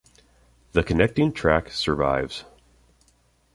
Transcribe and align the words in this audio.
The 0.71 0.81
connecting 0.81 1.31
track 1.31 1.69
survives. 1.69 2.43